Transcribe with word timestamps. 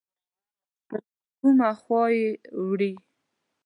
پر 0.87 0.99
کومه 1.39 1.69
خوا 1.81 2.03
یې 2.17 2.29
وړي؟ 2.65 2.91